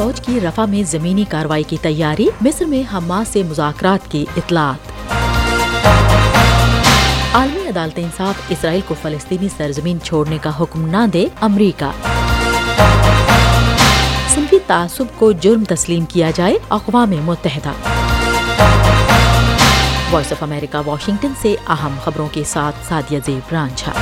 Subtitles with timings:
[0.00, 5.12] فوج کی رفا میں زمینی کاروائی کی تیاری، مصر میں حماس سے مذاکرات کی اطلاعات۔
[7.34, 11.90] عالمی عدالت انصاف اسرائیل کو فلسطینی سرزمین چھوڑنے کا حکم نہ دے، امریکہ۔
[14.34, 17.72] صنفی تعصب کو جرم تسلیم کیا جائے، اقوام متحدہ۔
[20.10, 23.92] وائس آف امریکہ، واشنگٹن سے اہم خبروں کے ساتھ سادیہ زیب رانجھا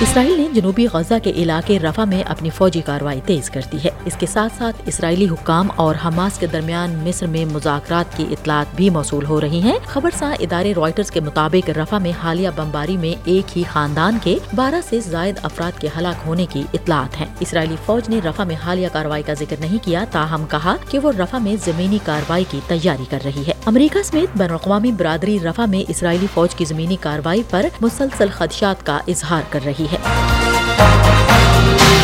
[0.00, 3.90] اسرائیل نے جنوبی غزہ کے علاقے رفا میں اپنی فوجی کارروائی تیز کر دی ہے۔
[4.04, 8.76] اس کے ساتھ ساتھ اسرائیلی حکام اور حماس کے درمیان مصر میں مذاکرات کی اطلاعات
[8.76, 12.96] بھی موصول ہو رہی ہیں۔ خبر سا ادارے رائٹرز کے مطابق رفا میں حالیہ بمباری
[12.96, 17.26] میں ایک ہی خاندان کے بارہ سے زائد افراد کے ہلاک ہونے کی اطلاعات ہیں۔
[17.40, 21.12] اسرائیلی فوج نے رفا میں حالیہ کارروائی کا ذکر نہیں کیا، تاہم کہا کہ وہ
[21.18, 25.66] رفا میں زمینی کارروائی کی تیاری کر رہی ہے۔ امریکہ سمیت بین الاقوامی برادری رفا
[25.66, 29.96] میں اسرائیلی فوج کی زمینی کارروائی پر مسلسل خدشات کا اظہار کر رہی ہے۔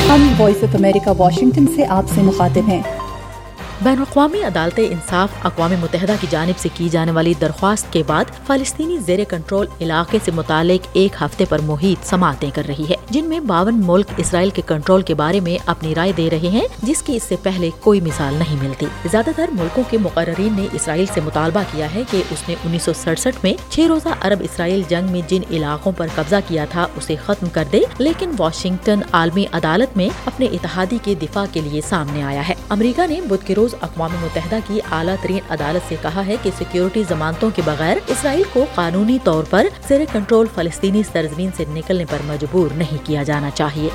[0.09, 2.83] ہم وائس آف امریکہ واشنگٹن سے آپ سے مخاطب ہیں۔
[3.84, 8.24] بین الاقوامی عدالت انصاف اقوام متحدہ کی جانب سے کی جانے والی درخواست کے بعد
[8.47, 13.24] فلسطینی زیر کنٹرول علاقے سے متعلق ایک ہفتے پر محیط سماعتیں کر رہی ہے، جن
[13.24, 17.02] میں باون ملک اسرائیل کے کنٹرول کے بارے میں اپنی رائے دے رہے ہیں، جس
[17.02, 21.06] کی اس سے پہلے کوئی مثال نہیں ملتی۔ زیادہ تر ملکوں کے مقررین نے اسرائیل
[21.14, 24.83] سے مطالبہ کیا ہے کہ اس نے انیس سو سڑسٹھ میں چھ روزہ عرب اسرائیل
[24.89, 29.44] جنگ میں جن علاقوں پر قبضہ کیا تھا اسے ختم کر دے، لیکن واشنگٹن عالمی
[29.52, 33.55] عدالت میں اپنے اتحادی کے دفاع کے لیے سامنے آیا ہے۔ امریکہ نے بدھ کے
[33.55, 37.97] روز اقوام متحدہ کی اعلیٰ ترین عدالت سے کہا ہے کہ سیکیورٹی ضمانتوں کے بغیر
[38.06, 43.23] اسرائیل کو قانونی طور پر زیر کنٹرول فلسطینی سرزمین سے نکلنے پر مجبور نہیں کیا
[43.23, 43.89] جانا چاہیے۔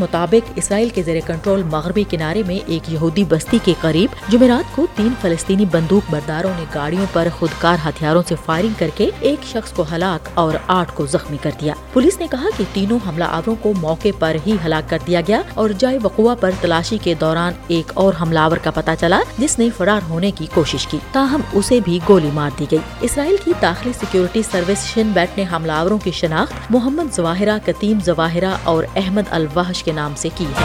[0.00, 4.86] مطابق اسرائیل کے زیر کنٹرول مغربی کنارے میں ایک یہودی بستی کے قریب جمعرات کو
[4.96, 9.72] تین فلسطینی بندوق برداروں نے گاڑیوں پر خودکار ہتھیاروں سے فائرنگ کر کے ایک شخص
[9.72, 13.54] کو ہلاک اور آٹھ کو زخمی کر دیا۔ پولیس نے کہا کہ تینوں حملہ آوروں
[13.62, 17.52] کو موقع پر ہی ہلاک کر دیا گیا اور جائے وقوع پر تلاشی کے دوران
[17.68, 21.40] ایک اور حملہ آور کا پتہ چلا، جس نے فرار ہونے کی کوشش کی۔ تاہم،
[21.52, 25.72] اسے بھی گولی مار دی گئی۔ اسرائیل کی داخلی سیکیورٹی سروس شن بیٹ نے حملہ
[25.72, 30.64] آوروں کی شناخت محمد ظواہرہ قطیم ظواہرہ اور احمد الوحش کے نام سے کی ہے۔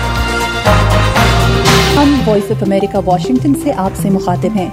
[1.97, 4.69] ہم وائس آف امریکہ واشنگٹن سے آپ سے مخاطب ہیں۔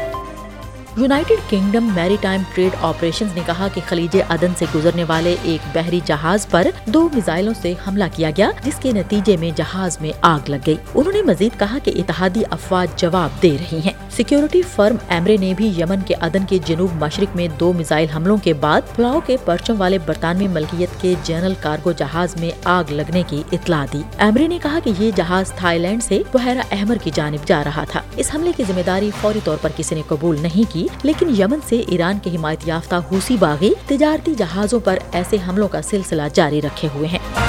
[0.97, 6.01] United Kingdom maritime trade operation نے کہا کہ خلیج عدن سے گزرنے والے ایک بحری
[6.05, 10.51] جہاز پر دو میزائلوں سے حملہ کیا گیا، جس کے نتیجے میں جہاز میں آگ
[10.51, 14.97] لگ گئی۔ انہوں نے مزید کہا کہ اتحادی افواج جواب دے رہی ہیں۔ سیکیورٹی فرم
[15.09, 18.81] ایمرے نے بھی یمن کے عدن کے جنوب مشرق میں دو میزائل حملوں کے بعد
[18.97, 23.87] پلاؤ کے پرچم والے برطانوی ملکیت کے جنرل کارگو جہاز میں آگ لگنے کی اطلاع
[23.93, 27.65] دی۔ ایمرے نے کہا کہ یہ جہاز تھائی لینڈ سے بحیرہ احمر کی جانب جا
[27.65, 30.82] رہا تھا۔ اس حملے کی ذمہ داری فوری طور پر کسی نے قبول نہیں کی۔
[31.03, 35.83] لیکن یمن سے ایران کے حمایت یافتہ حوثی باغی تجارتی جہازوں پر ایسے حملوں کا
[35.83, 37.42] سلسلہ جاری رکھے ہوئے ہیں۔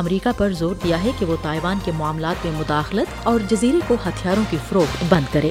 [0.00, 3.96] امریکہ پر زور دیا ہے کہ وہ تائیوان کے معاملات میں مداخلت اور جزیرے کو
[4.06, 5.50] ہتھیاروں کی فروخت بند کرے۔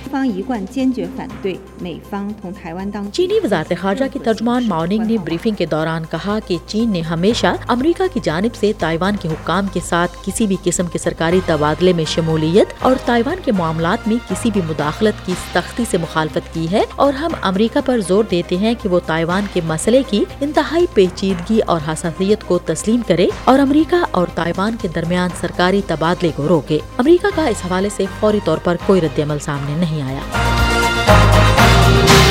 [3.14, 7.48] چینی وزارت خارجہ کے ترجمان ماؤننگ نے بریفنگ کے دوران کہا کہ چین نے ہمیشہ
[7.68, 11.94] امریکہ کی جانب سے تائیوان کے حکام کے ساتھ کسی بھی قسم کے سرکاری تبادلے
[11.94, 16.68] میں شمولیت اور تائیوان کے معاملات میں کسی بھی مداخلت کی سختی سے مخالفت کی
[16.72, 20.86] ہے اور ہم امریکہ پر زور دیتے ہیں کہ وہ تائیوان کے مسئلے کی انتہائی
[20.94, 26.48] پیچیدگی اور حساسیت کو تسلیم کرے اور امریکہ اور تائیوان کے درمیان سرکاری تبادلے کو
[26.48, 30.20] روکے۔ امریکہ کا اس حوالے سے فوری طور پر کوئی رد عمل سامنے نہیں آیا۔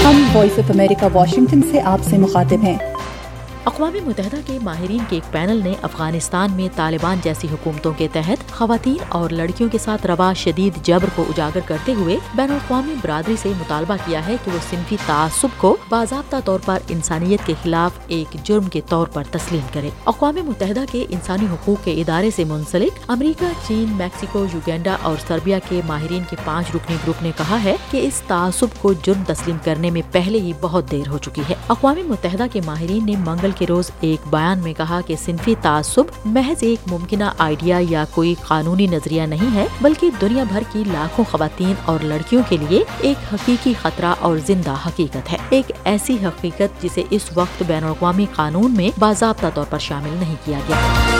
[0.04, 2.78] ہم وائس آف امریکہ واشنگٹن سے آپ سے مخاطب ہیں۔
[3.68, 8.52] اقوام متحدہ کے ماہرین کے ایک پینل نے افغانستان میں طالبان جیسی حکومتوں کے تحت
[8.52, 13.36] خواتین اور لڑکیوں کے ساتھ روا شدید جبر کو اجاگر کرتے ہوئے بین الاقوامی برادری
[13.42, 17.98] سے مطالبہ کیا ہے کہ وہ صنفی تعصب کو باضابطہ طور پر انسانیت کے خلاف
[18.06, 22.44] ایک جرم کے طور پر تسلیم کرے۔ اقوام متحدہ کے انسانی حقوق کے ادارے سے
[22.44, 27.64] منسلک امریکہ، چین، میکسیکو، یوگینڈا اور سربیا کے ماہرین کے پانچ رکنی گروپ نے کہا
[27.64, 31.42] ہے کہ اس تعصب کو جرم تسلیم کرنے میں پہلے ہی بہت دیر ہو چکی
[31.50, 35.54] ہے۔ اقوام متحدہ کے ماہرین نے منگل کے روز ایک بیان میں کہا کہ صنفی
[35.62, 40.84] تعصب محض ایک ممکنہ آئیڈیا یا کوئی قانونی نظریہ نہیں ہے، بلکہ دنیا بھر کی
[40.86, 46.16] لاکھوں خواتین اور لڑکیوں کے لیے ایک حقیقی خطرہ اور زندہ حقیقت ہے۔ ایک ایسی
[46.24, 51.17] حقیقت جسے اس وقت بین الاقوامی قانون میں باضابطہ طور پر شامل نہیں کیا گیا۔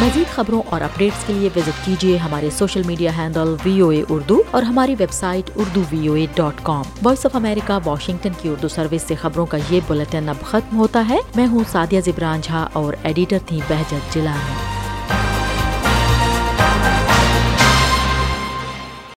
[0.00, 4.02] مزید خبروں اور اپڈیٹس کے لیے وزٹ کیجیے ہمارے social media handle V O A
[4.08, 6.82] Urdu اور ہماری website Urdu V O A dot com.
[7.02, 11.04] Voice of America, Washington کی اردو سروس سے خبروں کا یہ بلٹن اب ختم ہوتا
[11.08, 14.75] ہے۔ میں ہوں سعدیہ زبران جھا اور ایڈیٹر تھی بہجت جلانی